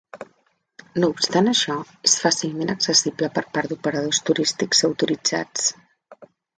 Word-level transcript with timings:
No 1.03 1.09
obstant 1.13 1.49
això, 1.51 1.75
és 2.09 2.17
fàcilment 2.25 2.75
accessible 2.77 3.31
per 3.39 3.47
part 3.59 3.75
d'operadors 3.77 4.25
turístics 4.33 4.85
autoritzats. 4.93 5.73